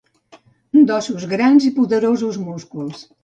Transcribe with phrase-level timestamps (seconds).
[0.91, 3.05] D'ossos grans i poderosos músculs.